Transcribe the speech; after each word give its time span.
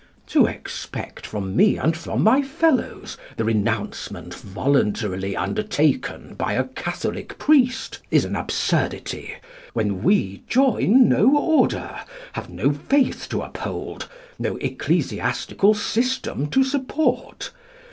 To 0.29 0.47
expect 0.47 1.27
from 1.27 1.55
me 1.55 1.77
and 1.77 1.95
from 1.95 2.23
my 2.23 2.41
fellows 2.41 3.19
the 3.37 3.43
renouncement 3.45 4.33
voluntarily 4.33 5.35
undertaken 5.35 6.33
by 6.35 6.53
a 6.53 6.63
Catholic 6.63 7.37
priest 7.37 7.99
is 8.09 8.25
an 8.25 8.35
absurdity, 8.35 9.35
when 9.73 10.01
we 10.01 10.41
join 10.49 11.07
no 11.07 11.37
order, 11.37 11.99
have 12.33 12.49
no 12.49 12.73
faith 12.73 13.29
to 13.29 13.43
uphold, 13.43 14.09
no 14.39 14.57
ecclesiastical 14.57 15.75
system 15.75 16.47
to 16.47 16.63
support. 16.63 17.51